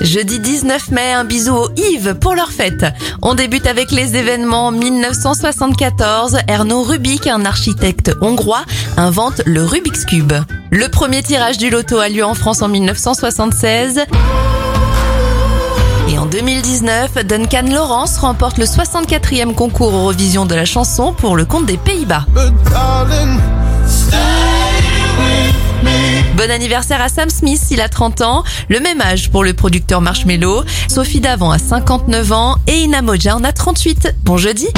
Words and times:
Jeudi 0.00 0.38
19 0.38 0.90
mai, 0.92 1.12
un 1.12 1.24
bisou 1.24 1.54
aux 1.54 1.68
Yves 1.76 2.14
pour 2.14 2.34
leur 2.34 2.50
fête. 2.50 2.86
On 3.20 3.34
débute 3.34 3.66
avec 3.66 3.90
les 3.90 4.16
événements 4.16 4.72
1974. 4.72 6.38
Erno 6.48 6.82
Rubik, 6.82 7.26
un 7.26 7.44
architecte 7.44 8.10
hongrois, 8.22 8.64
invente 8.96 9.42
le 9.44 9.64
Rubik's 9.64 10.06
Cube. 10.06 10.32
Le 10.70 10.88
premier 10.88 11.22
tirage 11.22 11.58
du 11.58 11.68
loto 11.68 11.98
a 11.98 12.08
lieu 12.08 12.24
en 12.24 12.34
France 12.34 12.62
en 12.62 12.68
1976. 12.68 14.00
Et 16.08 16.18
en 16.18 16.26
2019, 16.26 17.26
Duncan 17.26 17.66
Lawrence 17.70 18.18
remporte 18.18 18.56
le 18.58 18.64
64e 18.64 19.54
concours 19.54 19.94
Eurovision 19.94 20.46
de 20.46 20.54
la 20.54 20.64
chanson 20.64 21.12
pour 21.12 21.36
le 21.36 21.44
compte 21.44 21.66
des 21.66 21.76
Pays-Bas. 21.76 22.26
Bon 26.40 26.50
anniversaire 26.50 27.02
à 27.02 27.10
Sam 27.10 27.28
Smith, 27.28 27.60
il 27.70 27.82
a 27.82 27.90
30 27.90 28.22
ans, 28.22 28.44
le 28.70 28.80
même 28.80 29.02
âge 29.02 29.30
pour 29.30 29.44
le 29.44 29.52
producteur 29.52 30.00
Marshmello, 30.00 30.64
Sophie 30.88 31.20
Davant 31.20 31.50
a 31.50 31.58
59 31.58 32.32
ans 32.32 32.56
et 32.66 32.78
Ina 32.78 33.02
Moja 33.02 33.36
en 33.36 33.44
a 33.44 33.52
38. 33.52 34.14
Bon 34.24 34.38
jeudi 34.38 34.68